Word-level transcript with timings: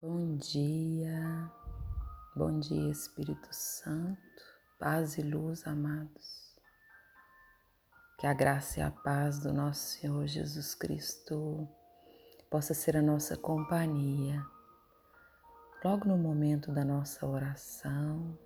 Bom 0.00 0.36
dia, 0.36 1.50
bom 2.36 2.60
dia 2.60 2.88
Espírito 2.88 3.48
Santo, 3.50 4.22
paz 4.78 5.18
e 5.18 5.22
luz, 5.22 5.66
amados. 5.66 6.54
Que 8.16 8.28
a 8.28 8.32
graça 8.32 8.78
e 8.78 8.82
a 8.84 8.92
paz 8.92 9.40
do 9.40 9.52
nosso 9.52 9.98
Senhor 9.98 10.24
Jesus 10.28 10.72
Cristo 10.72 11.68
possa 12.48 12.74
ser 12.74 12.96
a 12.96 13.02
nossa 13.02 13.36
companhia. 13.36 14.40
Logo 15.84 16.06
no 16.06 16.16
momento 16.16 16.70
da 16.70 16.84
nossa 16.84 17.26
oração, 17.26 18.38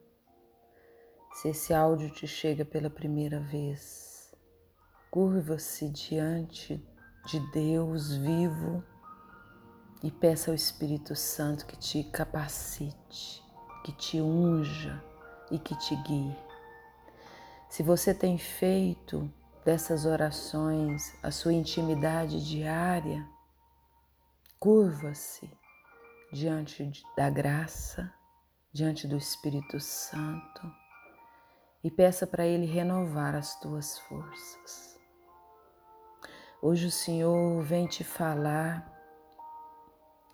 se 1.34 1.50
esse 1.50 1.74
áudio 1.74 2.08
te 2.08 2.26
chega 2.26 2.64
pela 2.64 2.88
primeira 2.88 3.40
vez, 3.40 4.34
curva-se 5.10 5.90
diante 5.90 6.82
de 7.26 7.38
Deus 7.52 8.16
vivo 8.16 8.82
e 10.02 10.10
peça 10.10 10.50
ao 10.50 10.54
Espírito 10.54 11.14
Santo 11.14 11.64
que 11.66 11.76
te 11.76 12.02
capacite, 12.04 13.42
que 13.84 13.92
te 13.92 14.20
unja 14.20 15.02
e 15.50 15.58
que 15.58 15.76
te 15.76 15.94
guie. 15.96 16.36
Se 17.68 17.82
você 17.82 18.12
tem 18.12 18.36
feito 18.36 19.32
dessas 19.64 20.04
orações 20.04 21.14
a 21.22 21.30
sua 21.30 21.52
intimidade 21.52 22.44
diária, 22.44 23.26
curva-se 24.58 25.48
diante 26.32 27.02
da 27.16 27.30
graça, 27.30 28.12
diante 28.72 29.06
do 29.06 29.16
Espírito 29.16 29.78
Santo 29.78 30.82
e 31.84 31.90
peça 31.90 32.26
para 32.26 32.46
Ele 32.46 32.66
renovar 32.66 33.34
as 33.34 33.58
tuas 33.60 33.98
forças. 34.00 34.98
Hoje 36.60 36.86
o 36.86 36.92
Senhor 36.92 37.62
vem 37.62 37.86
te 37.86 38.04
falar 38.04 38.91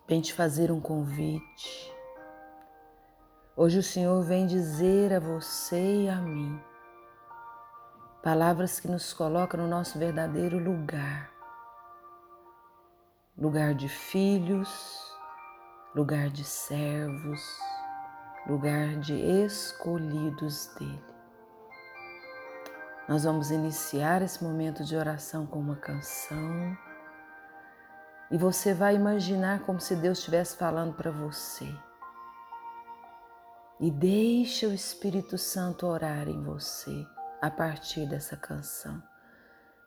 vem 0.09 0.23
te 0.23 0.33
fazer 0.33 0.73
um 0.73 0.81
convite. 0.81 1.93
Hoje 3.55 3.79
o 3.79 3.83
Senhor 3.83 4.23
vem 4.23 4.47
dizer 4.47 5.13
a 5.13 5.21
você 5.21 6.05
e 6.05 6.09
a 6.09 6.17
mim 6.17 6.59
palavras 8.23 8.81
que 8.81 8.89
nos 8.89 9.13
colocam 9.13 9.61
no 9.61 9.69
nosso 9.69 9.99
verdadeiro 9.99 10.59
lugar 10.59 11.31
lugar 13.37 13.73
de 13.73 13.89
filhos, 13.89 15.17
lugar 15.95 16.29
de 16.29 16.43
servos, 16.43 17.41
lugar 18.49 18.97
de 18.97 19.15
escolhidos 19.15 20.75
dele. 20.79 21.05
Nós 23.09 23.23
vamos 23.23 23.53
iniciar 23.53 24.23
esse 24.23 24.43
momento 24.43 24.85
de 24.85 24.97
oração 24.97 25.47
com 25.47 25.61
uma 25.61 25.77
canção 25.77 26.77
e 28.31 28.37
você 28.37 28.75
vai 28.75 28.95
imaginar 28.95 29.61
como 29.61 29.81
se 29.81 29.97
Deus 29.97 30.19
estivesse 30.19 30.57
falando 30.57 30.95
para 30.95 31.11
você. 31.11 31.73
E 33.81 33.91
deixa 33.91 34.67
o 34.67 34.73
Espírito 34.73 35.39
Santo 35.39 35.87
orar 35.87 36.29
em 36.29 36.43
você 36.43 37.07
a 37.41 37.51
partir 37.51 38.07
dessa 38.07 38.37
canção. 38.37 39.03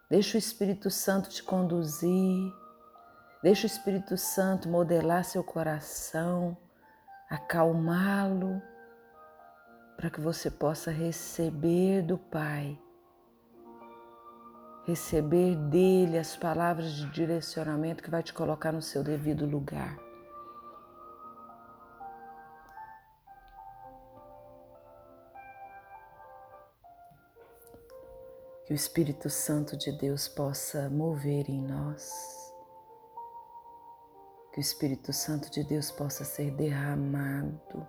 Deixa 0.10 0.38
o 0.38 0.40
Espírito 0.40 0.90
Santo 0.90 1.30
te 1.30 1.44
conduzir. 1.44 2.54
Deixa 3.44 3.64
o 3.64 3.68
Espírito 3.68 4.18
Santo 4.18 4.70
modelar 4.70 5.26
seu 5.26 5.44
coração, 5.44 6.56
acalmá-lo, 7.30 8.62
para 9.98 10.10
que 10.10 10.22
você 10.22 10.50
possa 10.50 10.92
receber 10.92 12.04
do 12.04 12.18
Pai 12.18 12.78
receber 14.86 15.56
dele 15.56 16.18
as 16.18 16.36
palavras 16.36 16.94
de 16.94 17.10
direcionamento 17.12 18.04
que 18.04 18.10
vai 18.10 18.24
te 18.24 18.34
colocar 18.34 18.72
no 18.72 18.82
seu 18.82 19.04
devido 19.04 19.46
lugar. 19.46 19.98
Que 28.66 28.74
o 28.74 28.76
Espírito 28.76 29.30
Santo 29.30 29.76
de 29.78 29.92
Deus 29.92 30.28
possa 30.28 30.90
mover 30.90 31.50
em 31.50 31.62
nós, 31.62 32.10
que 34.54 34.60
o 34.60 34.62
Espírito 34.62 35.12
Santo 35.12 35.52
de 35.52 35.64
Deus 35.64 35.92
possa 35.92 36.24
ser 36.24 36.52
derramado 36.52 37.88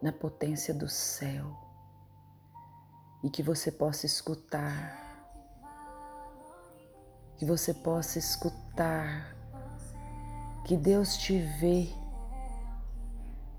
na 0.00 0.12
potência 0.12 0.72
do 0.72 0.88
céu 0.88 1.56
e 3.24 3.28
que 3.28 3.42
você 3.42 3.72
possa 3.72 4.06
escutar 4.06 5.07
que 7.38 7.44
você 7.44 7.72
possa 7.72 8.18
escutar, 8.18 9.34
que 10.64 10.76
Deus 10.76 11.16
te 11.16 11.38
vê 11.38 11.88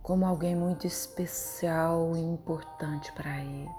como 0.03 0.25
alguém 0.25 0.55
muito 0.55 0.85
especial 0.85 2.15
e 2.15 2.19
importante 2.19 3.11
para 3.13 3.39
Ele. 3.39 3.71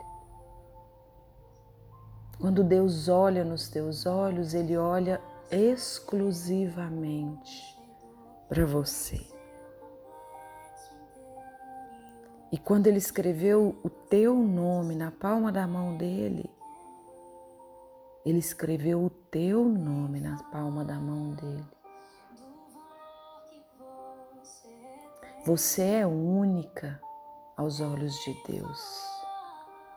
Quando 2.39 2.65
Deus 2.65 3.09
olha 3.09 3.45
nos 3.45 3.69
teus 3.69 4.07
olhos, 4.07 4.55
Ele 4.55 4.77
olha 4.77 5.21
exclusivamente 5.51 7.79
para 8.49 8.65
você. 8.65 9.21
E 12.51 12.59
quando 12.59 12.87
Ele 12.87 12.99
escreveu 12.99 13.79
o 13.85 13.91
teu 13.91 14.35
nome 14.35 14.97
na 14.97 15.11
palma 15.11 15.53
da 15.53 15.67
mão 15.67 15.97
dele, 15.97 16.49
ele 18.25 18.39
escreveu 18.39 19.05
o 19.05 19.11
teu 19.11 19.65
nome 19.65 20.21
na 20.21 20.43
palma 20.45 20.85
da 20.85 20.95
mão 20.95 21.33
dele. 21.35 21.65
Você 25.47 25.83
é 25.83 26.07
única 26.07 27.01
aos 27.57 27.81
olhos 27.81 28.15
de 28.25 28.37
Deus. 28.47 28.81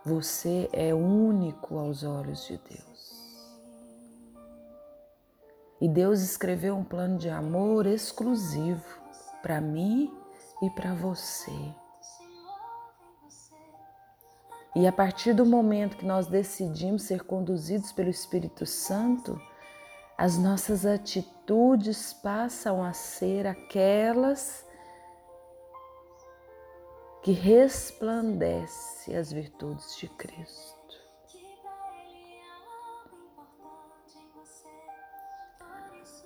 Você 0.06 0.70
é 0.72 0.94
único 0.94 1.78
aos 1.78 2.04
olhos 2.04 2.46
de 2.46 2.58
Deus. 2.58 3.04
E 5.82 5.90
Deus 5.90 6.22
escreveu 6.22 6.78
um 6.78 6.84
plano 6.84 7.18
de 7.18 7.30
amor 7.30 7.86
exclusivo 7.86 9.02
para 9.42 9.60
mim 9.60 10.10
e 10.62 10.70
para 10.70 10.94
você. 10.94 11.52
E 14.76 14.88
a 14.88 14.92
partir 14.92 15.34
do 15.34 15.46
momento 15.46 15.98
que 15.98 16.06
nós 16.06 16.26
decidimos 16.26 17.04
ser 17.04 17.24
conduzidos 17.24 17.92
pelo 17.92 18.10
Espírito 18.10 18.66
Santo, 18.66 19.40
as 20.18 20.38
nossas 20.38 20.86
atitudes 20.86 22.14
passam 22.14 22.84
a 22.84 22.92
ser 22.92 23.46
aquelas 23.46 24.66
que 27.22 27.32
resplandecem 27.32 29.16
as 29.16 29.32
virtudes 29.32 29.96
de 29.98 30.08
Cristo. 30.10 30.84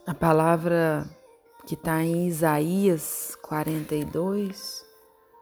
A 0.06 0.14
palavra 0.14 1.06
que 1.66 1.74
está 1.74 2.02
em 2.02 2.28
Isaías 2.28 3.36
42 3.42 4.86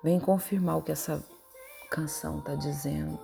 vem 0.04 0.20
confirmar 0.20 0.78
o 0.78 0.82
que 0.82 0.92
essa 0.92 1.24
canção 1.90 2.40
está 2.40 2.56
dizendo. 2.56 3.20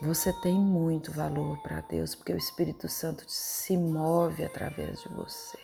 Você 0.00 0.32
tem 0.40 0.58
muito 0.58 1.12
valor 1.12 1.58
para 1.62 1.80
Deus 1.82 2.14
porque 2.14 2.32
o 2.32 2.36
Espírito 2.36 2.88
Santo 2.88 3.24
se 3.28 3.76
move 3.76 4.44
através 4.44 5.00
de 5.00 5.08
você. 5.10 5.58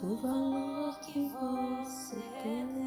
Do 0.00 0.16
valor 0.16 0.98
que 1.00 1.28
você 1.28 2.16
tem. 2.42 2.83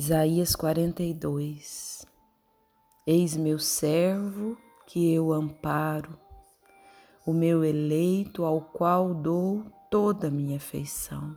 Isaías 0.00 0.54
42 0.54 2.06
Eis 3.04 3.36
meu 3.36 3.58
servo 3.58 4.56
que 4.86 5.12
eu 5.12 5.32
amparo, 5.32 6.16
o 7.26 7.32
meu 7.32 7.64
eleito 7.64 8.44
ao 8.44 8.60
qual 8.60 9.12
dou 9.12 9.64
toda 9.90 10.28
a 10.28 10.30
minha 10.30 10.58
afeição. 10.58 11.36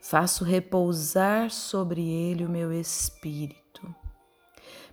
Faço 0.00 0.42
repousar 0.42 1.52
sobre 1.52 2.04
ele 2.04 2.44
o 2.44 2.50
meu 2.50 2.72
espírito, 2.72 3.94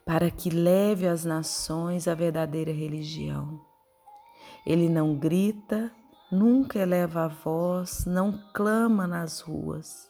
para 0.06 0.30
que 0.30 0.52
leve 0.52 1.08
às 1.08 1.26
nações 1.26 2.08
a 2.08 2.14
verdadeira 2.14 2.72
religião. 2.72 3.60
Ele 4.64 4.88
não 4.88 5.16
grita, 5.16 5.92
nunca 6.32 6.78
eleva 6.78 7.24
a 7.24 7.30
voz, 7.30 8.06
não 8.06 8.40
clama 8.54 9.08
nas 9.08 9.40
ruas 9.40 10.09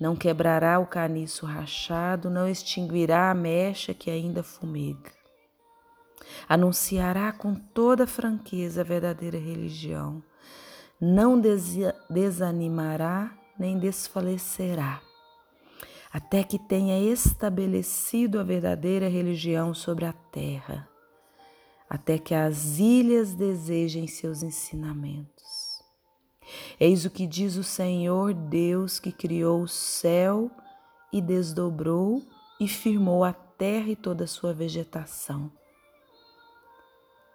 não 0.00 0.16
quebrará 0.16 0.78
o 0.78 0.86
caniço 0.86 1.44
rachado, 1.44 2.30
não 2.30 2.48
extinguirá 2.48 3.30
a 3.30 3.34
mecha 3.34 3.92
que 3.92 4.10
ainda 4.10 4.42
fumega. 4.42 5.12
Anunciará 6.48 7.30
com 7.32 7.54
toda 7.54 8.06
franqueza 8.06 8.80
a 8.80 8.84
verdadeira 8.84 9.38
religião. 9.38 10.22
não 10.98 11.40
desanimará 12.08 13.30
nem 13.58 13.78
desfalecerá, 13.78 15.00
até 16.12 16.42
que 16.42 16.58
tenha 16.58 16.98
estabelecido 16.98 18.40
a 18.40 18.42
verdadeira 18.42 19.08
religião 19.08 19.74
sobre 19.74 20.06
a 20.06 20.12
terra, 20.12 20.88
até 21.88 22.18
que 22.18 22.34
as 22.34 22.78
ilhas 22.78 23.34
desejem 23.34 24.06
seus 24.06 24.42
ensinamentos. 24.42 25.59
Eis 26.78 27.04
o 27.04 27.10
que 27.10 27.26
diz 27.26 27.56
o 27.56 27.64
Senhor 27.64 28.32
Deus 28.34 28.98
que 28.98 29.12
criou 29.12 29.62
o 29.62 29.68
céu 29.68 30.50
e 31.12 31.20
desdobrou 31.20 32.22
e 32.60 32.68
firmou 32.68 33.24
a 33.24 33.32
terra 33.32 33.90
e 33.90 33.96
toda 33.96 34.24
a 34.24 34.28
sua 34.28 34.52
vegetação, 34.52 35.50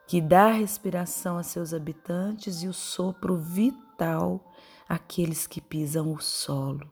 que 0.07 0.21
dá 0.21 0.51
respiração 0.51 1.38
a 1.38 1.44
seus 1.44 1.73
habitantes 1.73 2.63
e 2.63 2.67
o 2.67 2.73
sopro 2.73 3.35
vital 3.35 4.53
àqueles 4.88 5.47
que 5.47 5.59
pisam 5.59 6.13
o 6.13 6.19
solo. 6.21 6.89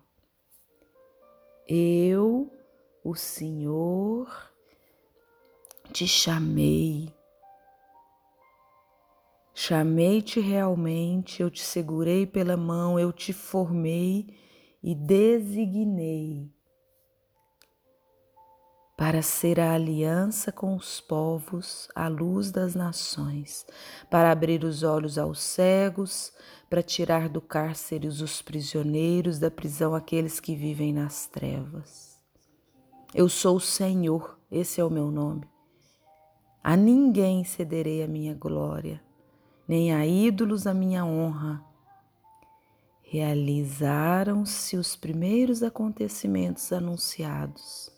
Eu, 1.68 2.52
o 3.04 3.16
Senhor, 3.16 4.28
te 5.92 6.08
chamei. 6.08 7.14
Chamei-te 9.54 10.40
realmente, 10.40 11.42
eu 11.42 11.50
te 11.50 11.62
segurei 11.62 12.26
pela 12.26 12.58
mão, 12.58 13.00
eu 13.00 13.14
te 13.14 13.32
formei 13.32 14.28
e 14.82 14.96
designei 14.96 16.52
para 18.98 19.22
ser 19.22 19.60
a 19.60 19.74
aliança 19.74 20.52
com 20.52 20.76
os 20.76 21.02
povos, 21.02 21.90
a 21.96 22.08
luz 22.08 22.52
das 22.52 22.74
nações, 22.74 23.66
para 24.10 24.32
abrir 24.32 24.64
os 24.64 24.82
olhos 24.82 25.18
aos 25.18 25.40
cegos, 25.40 26.32
para 26.70 26.82
tirar 26.82 27.28
do 27.28 27.42
cárcere 27.42 28.08
os 28.08 28.42
prisioneiros, 28.42 29.40
da 29.40 29.52
prisão 29.52 29.94
aqueles 29.94 30.40
que 30.40 30.56
vivem 30.56 30.94
nas 30.94 31.28
trevas. 31.28 32.18
Eu 33.14 33.28
sou 33.30 33.58
o 33.58 33.62
Senhor, 33.62 34.40
esse 34.50 34.80
é 34.80 34.84
o 34.84 34.90
meu 34.90 35.12
nome. 35.12 35.48
A 36.64 36.78
ninguém 36.78 37.44
cederei 37.44 38.04
a 38.04 38.08
minha 38.08 38.34
glória, 38.34 39.02
nem 39.74 39.94
a 39.94 40.06
ídolos 40.06 40.68
a 40.68 40.74
minha 40.74 41.04
honra. 41.04 41.64
Realizaram-se 43.02 44.78
os 44.78 44.96
primeiros 44.96 45.64
acontecimentos 45.64 46.72
anunciados 46.72 47.94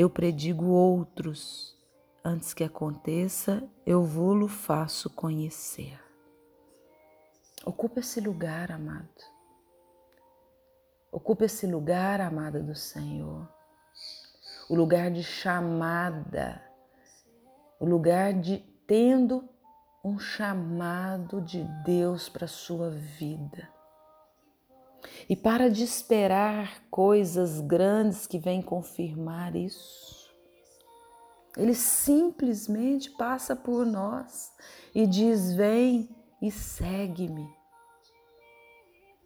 eu 0.00 0.08
predigo 0.08 0.66
outros. 0.66 1.76
Antes 2.24 2.54
que 2.54 2.62
aconteça, 2.62 3.68
eu 3.84 4.04
vou-lo 4.04 4.46
faço 4.46 5.10
conhecer. 5.10 6.00
Ocupa 7.66 7.98
esse 7.98 8.20
lugar, 8.20 8.70
amado. 8.70 9.08
Ocupa 11.10 11.46
esse 11.46 11.66
lugar, 11.66 12.20
amada 12.20 12.62
do 12.62 12.76
Senhor. 12.76 13.52
O 14.70 14.76
lugar 14.76 15.10
de 15.10 15.24
chamada. 15.24 16.62
O 17.80 17.84
lugar 17.84 18.32
de 18.34 18.58
tendo 18.86 19.48
um 20.08 20.18
chamado 20.18 21.40
de 21.42 21.62
Deus 21.84 22.28
para 22.28 22.46
a 22.46 22.48
sua 22.48 22.90
vida. 22.90 23.68
E 25.28 25.36
para 25.36 25.70
de 25.70 25.84
esperar 25.84 26.82
coisas 26.90 27.60
grandes 27.60 28.26
que 28.26 28.38
vêm 28.38 28.62
confirmar 28.62 29.54
isso. 29.54 30.28
Ele 31.56 31.74
simplesmente 31.74 33.10
passa 33.10 33.54
por 33.54 33.84
nós 33.84 34.52
e 34.94 35.06
diz: 35.06 35.52
Vem 35.54 36.08
e 36.40 36.50
segue-me. 36.50 37.48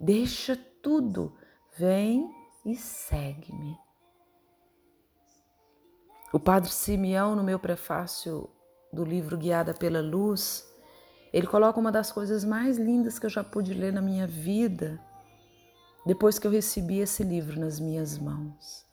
Deixa 0.01 0.57
tudo, 0.83 1.37
vem 1.77 2.29
e 2.65 2.75
segue-me. 2.75 3.79
O 6.33 6.41
Padre 6.41 6.71
Simeão, 6.71 7.37
no 7.37 7.45
meu 7.45 7.59
prefácio 7.59 8.51
do 8.93 9.05
livro 9.05 9.37
Guiada 9.37 9.73
pela 9.73 10.01
Luz, 10.01 10.72
ele 11.33 11.47
coloca 11.47 11.81
uma 11.81 11.91
das 11.91 12.13
coisas 12.13 12.45
mais 12.45 12.77
lindas 12.77 13.19
que 13.19 13.27
eu 13.27 13.31
já 13.31 13.43
pude 13.43 13.73
ler 13.73 13.93
na 13.93 14.03
minha 14.03 14.27
vida 14.27 15.01
depois 16.05 16.39
que 16.39 16.47
eu 16.47 16.51
recebi 16.51 16.99
esse 16.99 17.23
livro 17.23 17.59
nas 17.59 17.79
minhas 17.79 18.19
mãos. 18.19 18.85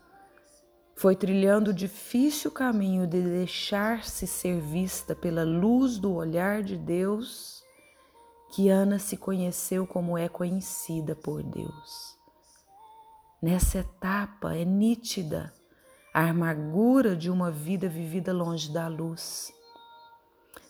Foi 0.95 1.15
trilhando 1.15 1.71
o 1.71 1.73
difícil 1.73 2.51
caminho 2.51 3.07
de 3.07 3.21
deixar-se 3.21 4.27
ser 4.27 4.59
vista 4.61 5.15
pela 5.15 5.43
luz 5.43 5.97
do 5.97 6.13
olhar 6.13 6.61
de 6.61 6.77
Deus 6.77 7.63
que 8.51 8.69
Ana 8.69 8.99
se 8.99 9.15
conheceu 9.15 9.85
como 9.85 10.17
é 10.17 10.27
conhecida 10.27 11.15
por 11.15 11.41
Deus. 11.43 12.17
Nessa 13.41 13.79
etapa 13.79 14.55
é 14.55 14.65
nítida 14.65 15.53
a 16.13 16.29
amargura 16.29 17.15
de 17.15 17.29
uma 17.29 17.51
vida 17.51 17.87
vivida 17.87 18.33
longe 18.33 18.71
da 18.71 18.87
luz. 18.87 19.53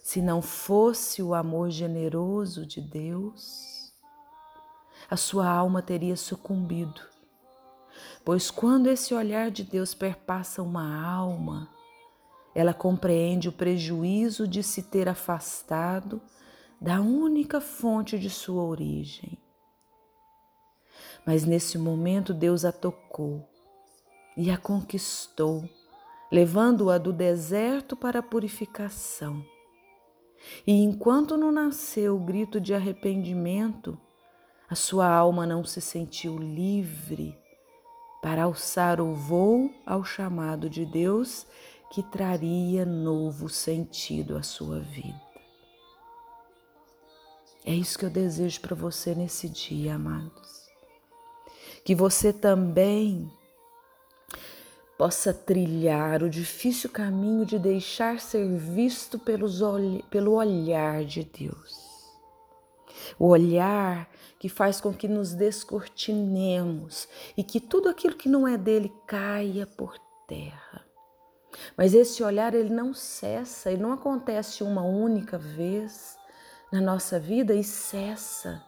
Se 0.10 0.24
não 0.24 0.42
fosse 0.42 1.22
o 1.22 1.36
amor 1.36 1.70
generoso 1.70 2.66
de 2.66 2.82
Deus, 2.82 3.94
a 5.08 5.16
sua 5.16 5.48
alma 5.48 5.84
teria 5.84 6.18
sucumbido. 6.18 7.00
Pois 8.26 8.50
quando 8.50 8.88
esse 8.88 9.14
olhar 9.14 9.52
de 9.52 9.64
Deus 9.64 9.94
perpassa 9.94 10.64
uma 10.64 11.00
alma, 11.00 11.70
ela 12.56 12.74
compreende 12.74 13.50
o 13.50 13.52
prejuízo 13.52 14.48
de 14.48 14.64
se 14.64 14.82
ter 14.82 15.08
afastado 15.08 16.20
da 16.82 17.00
única 17.00 17.62
fonte 17.62 18.18
de 18.18 18.32
sua 18.32 18.64
origem. 18.64 19.38
Mas 21.24 21.46
nesse 21.46 21.78
momento 21.78 22.34
Deus 22.34 22.66
a 22.66 22.72
tocou 22.72 23.48
e 24.36 24.50
a 24.50 24.58
conquistou, 24.58 25.70
levando-a 26.32 26.98
do 26.98 27.14
deserto 27.14 27.96
para 27.96 28.22
a 28.22 28.24
purificação. 28.24 29.46
E 30.66 30.72
enquanto 30.72 31.38
não 31.38 31.52
nasceu 31.52 32.16
o 32.16 32.20
grito 32.20 32.60
de 32.60 32.74
arrependimento, 32.74 33.98
a 34.70 34.76
sua 34.76 35.08
alma 35.08 35.46
não 35.46 35.64
se 35.64 35.82
sentiu 35.82 36.38
livre 36.38 37.38
para 38.22 38.44
alçar 38.44 39.02
o 39.02 39.14
voo 39.14 39.72
ao 39.86 40.04
chamado 40.04 40.70
de 40.70 40.86
Deus 40.86 41.48
que 41.92 42.04
traria 42.04 42.86
novo 42.86 43.50
sentido 43.50 44.38
à 44.38 44.44
sua 44.44 44.80
vida. 44.80 45.30
É 47.66 47.74
isso 47.74 47.98
que 47.98 48.06
eu 48.06 48.10
desejo 48.10 48.62
para 48.62 48.76
você 48.76 49.14
nesse 49.16 49.50
dia, 49.50 49.96
amados. 49.96 50.68
Que 51.84 51.96
você 51.96 52.32
também 52.32 53.32
possa 55.00 55.34
trilhar 55.34 56.22
o 56.22 56.30
difícil 56.30 56.90
caminho 56.90 57.46
de 57.46 57.58
deixar 57.58 58.20
ser 58.20 58.46
visto 58.58 59.18
pelos, 59.18 59.62
pelo 60.10 60.34
olhar 60.34 61.06
de 61.06 61.24
Deus. 61.24 61.80
O 63.18 63.28
olhar 63.28 64.10
que 64.38 64.50
faz 64.50 64.82
com 64.82 64.94
que 64.94 65.08
nos 65.08 65.34
descortinemos 65.34 67.08
e 67.38 67.46
que 67.46 67.62
tudo 67.62 67.88
aquilo 67.88 68.18
que 68.18 68.28
não 68.28 68.46
é 68.46 68.58
dele 68.58 68.92
caia 69.08 69.66
por 69.66 69.98
terra. 70.28 70.86
Mas 71.78 71.94
esse 71.94 72.22
olhar 72.22 72.54
ele 72.54 72.70
não 72.70 72.94
cessa, 72.94 73.72
ele 73.72 73.82
não 73.82 73.94
acontece 73.94 74.66
uma 74.66 74.82
única 74.82 75.38
vez 75.38 76.18
na 76.74 76.82
nossa 76.82 77.18
vida 77.18 77.54
e 77.54 77.64
cessa. 77.64 78.62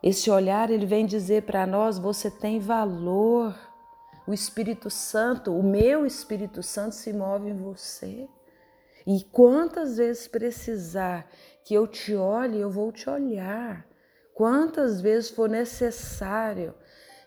Esse 0.00 0.30
olhar 0.30 0.70
ele 0.70 0.86
vem 0.86 1.04
dizer 1.04 1.42
para 1.42 1.66
nós: 1.66 1.98
você 1.98 2.30
tem 2.30 2.60
valor. 2.60 3.65
O 4.26 4.34
Espírito 4.34 4.90
Santo, 4.90 5.56
o 5.56 5.62
meu 5.62 6.04
Espírito 6.04 6.62
Santo 6.62 6.94
se 6.94 7.12
move 7.12 7.50
em 7.50 7.56
você. 7.56 8.28
E 9.06 9.22
quantas 9.24 9.98
vezes 9.98 10.26
precisar 10.26 11.30
que 11.64 11.74
eu 11.74 11.86
te 11.86 12.14
olhe, 12.14 12.60
eu 12.60 12.68
vou 12.68 12.90
te 12.90 13.08
olhar. 13.08 13.86
Quantas 14.34 15.00
vezes 15.00 15.30
for 15.30 15.48
necessário 15.48 16.74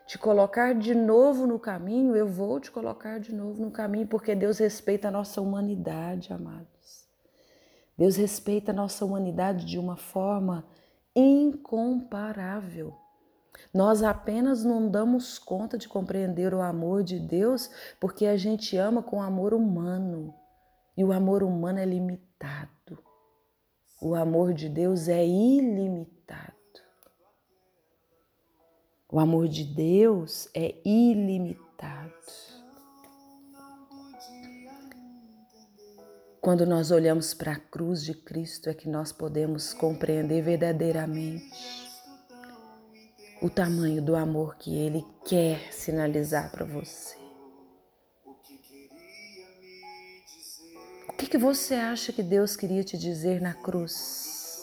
te 0.06 0.18
colocar 0.18 0.74
de 0.74 0.94
novo 0.94 1.48
no 1.48 1.60
caminho, 1.60 2.16
eu 2.16 2.28
vou 2.28 2.60
te 2.60 2.70
colocar 2.70 3.20
de 3.20 3.34
novo 3.34 3.62
no 3.62 3.72
caminho, 3.72 4.08
porque 4.08 4.36
Deus 4.36 4.58
respeita 4.58 5.08
a 5.08 5.12
nossa 5.12 5.40
humanidade, 5.40 6.34
amados. 6.34 7.08
Deus 7.98 8.16
respeita 8.16 8.72
a 8.72 8.74
nossa 8.74 9.06
humanidade 9.06 9.66
de 9.66 9.78
uma 9.78 9.96
forma 9.96 10.66
incomparável. 11.16 12.94
Nós 13.74 14.02
apenas 14.02 14.64
não 14.64 14.90
damos 14.90 15.38
conta 15.38 15.78
de 15.78 15.88
compreender 15.88 16.54
o 16.54 16.62
amor 16.62 17.04
de 17.04 17.20
Deus 17.20 17.70
porque 18.00 18.26
a 18.26 18.36
gente 18.36 18.76
ama 18.78 19.04
com 19.04 19.22
amor 19.22 19.54
humano. 19.54 20.34
E 20.98 21.04
o 21.04 21.14
amor 21.14 21.44
humano 21.44 21.80
é 21.80 21.86
limitado. 21.86 22.70
O 24.02 24.16
amor 24.16 24.54
de 24.54 24.68
Deus 24.70 25.08
é 25.08 25.26
ilimitado. 25.26 26.54
O 29.12 29.20
amor 29.20 29.48
de 29.48 29.64
Deus 29.64 30.48
é 30.54 30.76
ilimitado. 30.86 32.14
Quando 36.42 36.66
nós 36.66 36.90
olhamos 36.90 37.34
para 37.34 37.52
a 37.52 37.60
cruz 37.60 38.04
de 38.04 38.14
Cristo 38.14 38.70
é 38.70 38.74
que 38.74 38.88
nós 38.88 39.12
podemos 39.12 39.74
compreender 39.74 40.42
verdadeiramente 40.42 41.89
o 43.42 43.50
tamanho 43.50 44.02
do 44.02 44.16
amor 44.16 44.56
que 44.58 44.76
Ele 44.76 45.06
quer 45.26 45.72
sinalizar 45.72 46.52
para 46.52 46.66
você. 46.66 47.18
O 51.08 51.14
que, 51.14 51.28
que 51.28 51.38
você 51.38 51.76
acha 51.76 52.12
que 52.12 52.24
Deus 52.24 52.56
queria 52.56 52.84
te 52.84 52.98
dizer 52.98 53.42
na 53.42 53.54
cruz? 53.54 54.62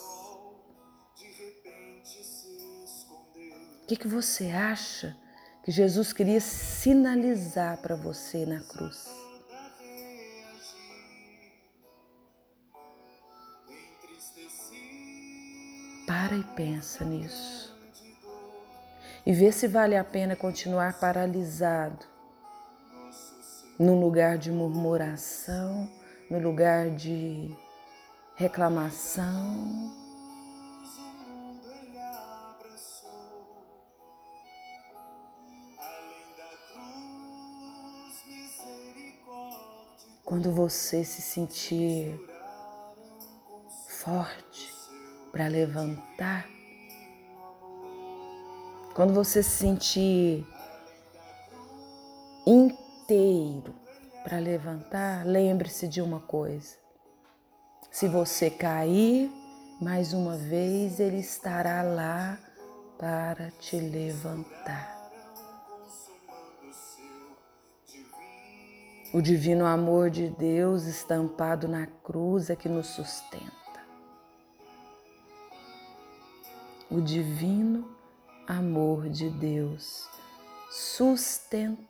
O 3.83 3.87
que, 3.87 3.95
que 3.95 4.07
você 4.07 4.51
acha 4.51 5.15
que 5.63 5.71
Jesus 5.71 6.11
queria 6.13 6.41
sinalizar 6.41 7.77
para 7.81 7.95
você 7.95 8.45
na 8.45 8.59
cruz? 8.61 9.07
Para 16.05 16.37
e 16.37 16.43
pensa 16.55 17.03
nisso. 17.05 17.56
E 19.27 19.33
vê 19.33 19.51
se 19.51 19.67
vale 19.67 19.97
a 19.97 20.05
pena 20.05 20.37
continuar 20.37 21.01
paralisado 21.01 22.05
no 23.77 23.99
lugar 23.99 24.37
de 24.37 24.49
murmuração, 24.49 25.91
no 26.31 26.39
lugar 26.39 26.91
de 26.91 27.53
reclamação. 28.37 29.91
Quando 40.23 40.53
você 40.53 41.03
se 41.03 41.21
sentir 41.21 42.17
forte, 43.89 44.73
para 45.33 45.49
levantar. 45.49 46.56
Quando 48.97 49.13
você 49.13 49.43
se 49.43 49.51
sentir 49.51 50.43
inteiro 52.47 53.75
para 54.23 54.39
levantar, 54.39 55.23
lembre-se 55.23 55.87
de 55.87 56.01
uma 56.01 56.19
coisa. 56.19 56.75
Se 57.91 58.07
você 58.07 58.49
cair, 58.49 59.31
mais 59.79 60.13
uma 60.13 60.35
vez 60.35 60.99
ele 60.99 61.19
estará 61.19 61.83
lá 61.83 62.39
para 62.97 63.51
te 63.59 63.79
levantar. 63.79 64.97
O 69.13 69.21
divino 69.21 69.67
amor 69.67 70.09
de 70.09 70.27
Deus 70.27 70.85
estampado 70.85 71.67
na 71.67 71.85
cruz 71.85 72.49
é 72.49 72.55
que 72.55 72.67
nos 72.67 72.87
sustenta. 72.87 73.67
o 76.89 77.01
divino 77.01 77.96
amor 78.47 79.09
de 79.09 79.29
Deus 79.29 80.07
sustentado 80.71 81.85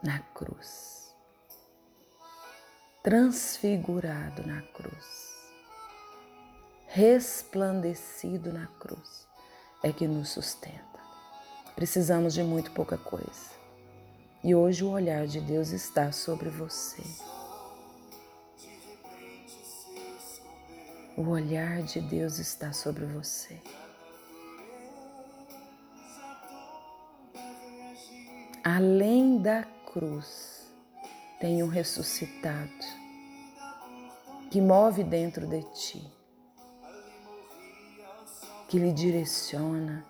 na 0.00 0.20
cruz, 0.32 1.12
transfigurado 3.02 4.46
na 4.46 4.62
cruz, 4.62 5.34
resplandecido 6.86 8.52
na 8.52 8.68
cruz, 8.78 9.26
é 9.82 9.92
que 9.92 10.06
nos 10.06 10.28
sustenta. 10.28 10.84
Precisamos 11.74 12.32
de 12.32 12.44
muito 12.44 12.70
pouca 12.70 12.96
coisa. 12.96 13.56
E 14.44 14.54
hoje 14.54 14.84
o 14.84 14.90
olhar 14.90 15.26
de 15.26 15.40
Deus 15.40 15.70
está 15.70 16.12
sobre 16.12 16.48
você. 16.48 17.02
O 21.16 21.30
olhar 21.30 21.82
de 21.82 21.98
Deus 21.98 22.38
está 22.38 22.74
sobre 22.74 23.06
você. 23.06 23.58
Além 28.62 29.40
da 29.40 29.62
cruz, 29.62 30.70
tem 31.40 31.62
um 31.62 31.68
ressuscitado 31.68 32.70
que 34.50 34.60
move 34.60 35.02
dentro 35.02 35.46
de 35.46 35.62
ti, 35.72 36.12
que 38.68 38.78
lhe 38.78 38.92
direciona, 38.92 40.04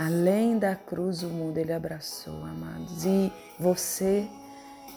Além 0.00 0.58
da 0.58 0.74
cruz, 0.74 1.22
o 1.22 1.28
mundo 1.28 1.58
ele 1.58 1.74
abraçou, 1.74 2.42
amados. 2.46 3.04
E 3.04 3.30
você 3.58 4.26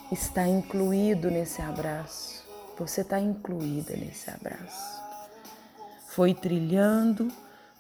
está 0.10 0.48
incluído 0.48 1.30
nesse 1.30 1.62
abraço. 1.62 2.42
Você 2.80 3.02
está 3.02 3.20
incluída 3.20 3.98
nesse 3.98 4.30
abraço. 4.30 5.04
Foi 6.08 6.34
trilhando 6.34 7.28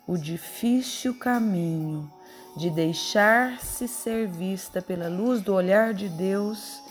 o 0.06 0.18
difícil 0.18 1.18
caminho 1.18 2.12
de 2.58 2.70
deixar-se 2.70 3.88
ser 3.88 4.28
vista 4.28 4.82
pela 4.82 5.08
luz 5.08 5.42
do 5.42 5.54
olhar 5.54 5.94
de 5.94 6.10
Deus 6.10 6.84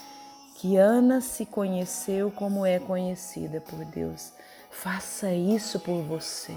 que 0.57 0.79
Ana 0.79 1.21
se 1.21 1.45
conheceu 1.45 2.31
como 2.31 2.65
é 2.65 2.79
conhecida 2.79 3.61
por 3.61 3.85
Deus. 3.85 4.33
Faça 4.71 5.31
isso 5.31 5.79
por 5.79 6.03
você. 6.05 6.57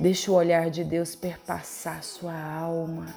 Deixe 0.00 0.30
o 0.30 0.34
olhar 0.34 0.70
de 0.70 0.82
Deus 0.82 1.14
perpassar 1.14 2.02
sua 2.02 2.32
alma. 2.32 3.14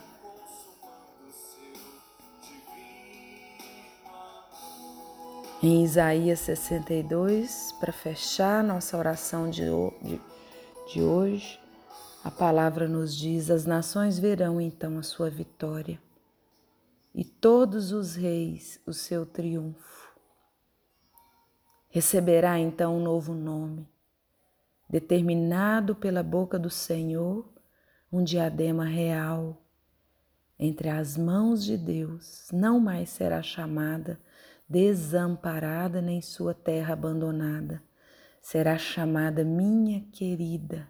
Em 5.62 5.86
Isaías 5.86 6.40
62, 6.40 7.72
para 7.80 7.94
fechar 7.94 8.62
nossa 8.62 8.98
oração 8.98 9.50
de, 9.50 9.64
de, 10.02 10.22
de 10.92 11.02
hoje, 11.02 11.58
a 12.22 12.30
palavra 12.30 12.86
nos 12.86 13.16
diz: 13.16 13.50
As 13.50 13.66
nações 13.66 14.20
verão 14.20 14.60
então 14.60 15.00
a 15.00 15.04
sua 15.04 15.30
vitória, 15.30 15.98
e 17.16 17.24
todos 17.24 17.94
os 17.94 18.18
reis 18.18 18.78
o 18.86 18.92
seu 18.92 19.26
triunfo. 19.26 20.14
Receberá 21.88 22.60
então 22.60 22.98
um 22.98 23.02
novo 23.02 23.34
nome 23.34 23.93
determinado 24.94 25.96
pela 25.96 26.22
boca 26.22 26.60
do 26.60 26.70
Senhor, 26.70 27.52
um 28.12 28.24
diadema 28.24 28.86
real 28.86 29.60
entre 30.60 30.88
as 30.88 31.18
mãos 31.18 31.66
de 31.66 31.76
Deus, 31.76 32.48
não 32.54 32.80
mais 32.80 33.10
será 33.10 33.42
chamada 33.42 34.22
desamparada 34.70 36.00
nem 36.00 36.22
sua 36.22 36.54
terra 36.54 36.94
abandonada, 36.94 37.82
será 38.40 38.78
chamada 38.78 39.44
minha 39.44 40.02
querida, 40.12 40.88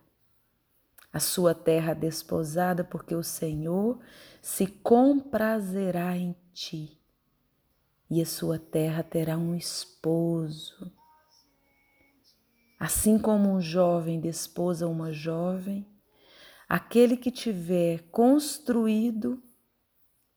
a 1.13 1.21
sua 1.21 1.55
terra 1.55 1.93
desposada, 1.93 2.83
porque 2.83 3.15
o 3.15 3.23
Senhor 3.23 4.01
se 4.41 4.67
comprazerá 4.67 6.17
em 6.17 6.35
ti, 6.51 6.99
e 8.09 8.21
a 8.21 8.25
sua 8.25 8.59
terra 8.59 9.01
terá 9.01 9.37
um 9.37 9.55
esposo 9.55 10.91
Assim 12.83 13.17
como 13.17 13.49
um 13.49 13.61
jovem 13.61 14.19
desposa 14.19 14.89
uma 14.89 15.09
jovem, 15.09 15.87
aquele 16.67 17.15
que 17.15 17.31
tiver 17.31 18.01
construído 18.11 19.41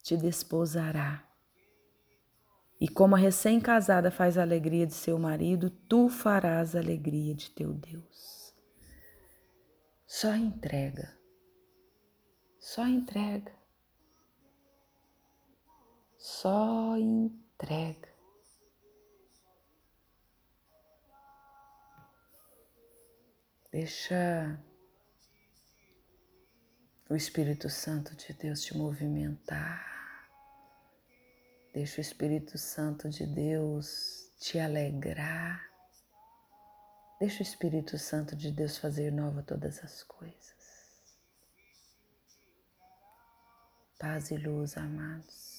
te 0.00 0.16
desposará. 0.16 1.28
E 2.80 2.88
como 2.88 3.16
a 3.16 3.18
recém-casada 3.18 4.12
faz 4.12 4.38
a 4.38 4.42
alegria 4.42 4.86
de 4.86 4.94
seu 4.94 5.18
marido, 5.18 5.70
tu 5.70 6.08
farás 6.08 6.76
a 6.76 6.78
alegria 6.78 7.34
de 7.34 7.50
teu 7.50 7.74
Deus. 7.74 8.54
Só 10.06 10.32
entrega. 10.32 11.18
Só 12.60 12.86
entrega. 12.86 13.52
Só 16.16 16.96
entrega. 16.96 18.15
Deixa 23.78 24.58
o 27.10 27.14
Espírito 27.14 27.68
Santo 27.68 28.16
de 28.16 28.32
Deus 28.32 28.62
te 28.62 28.74
movimentar. 28.74 29.84
Deixa 31.74 31.98
o 31.98 32.00
Espírito 32.00 32.56
Santo 32.56 33.10
de 33.10 33.26
Deus 33.26 34.32
te 34.40 34.58
alegrar. 34.58 35.62
Deixa 37.20 37.40
o 37.40 37.42
Espírito 37.42 37.98
Santo 37.98 38.34
de 38.34 38.50
Deus 38.50 38.78
fazer 38.78 39.12
nova 39.12 39.42
todas 39.42 39.84
as 39.84 40.02
coisas. 40.02 40.56
Paz 43.98 44.30
e 44.30 44.38
luz, 44.38 44.74
amados. 44.78 45.55